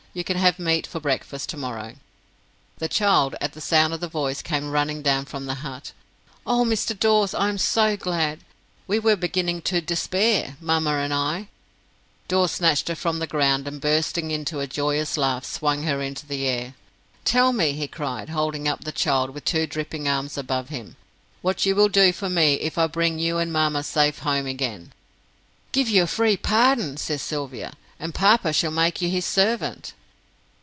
[0.13, 1.93] You can have meat for breakfast to morrow!"
[2.79, 5.93] The child, at the sound of the voice, came running down from the hut.
[6.45, 6.99] "Oh, Mr.
[6.99, 7.33] Dawes!
[7.33, 8.41] I am so glad!
[8.87, 11.47] We were beginning to despair mamma and I."
[12.27, 16.27] Dawes snatched her from the ground, and bursting into a joyous laugh, swung her into
[16.27, 16.73] the air.
[17.23, 20.97] "Tell me," he cried, holding up the child with two dripping arms above him,
[21.41, 24.91] "what you will do for me if I bring you and mamma safe home again?"
[25.71, 29.93] "Give you a free pardon," says Sylvia, "and papa shall make you his servant!"